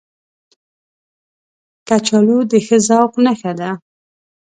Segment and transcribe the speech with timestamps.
[1.87, 3.69] کچالو د ښه ذوق نښه ده